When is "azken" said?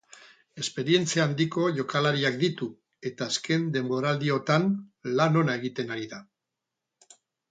3.33-3.67